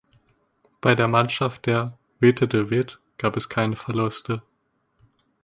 Bei 0.81 0.95
der 0.95 1.07
Mannschaft 1.07 1.67
der 1.67 1.95
"Witte 2.19 2.47
de 2.47 2.71
Witt" 2.71 2.99
gab 3.19 3.37
es 3.37 3.49
keine 3.49 3.75
Verluste. 3.75 4.41